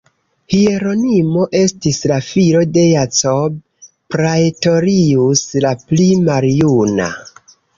Hieronimo 0.51 1.43
estis 1.59 1.99
la 2.13 2.17
filo 2.29 2.63
de 2.79 2.85
Jacob 2.87 3.59
Praetorius 4.17 5.45
la 5.67 5.75
pli 5.85 6.09
maljuna. 6.31 7.13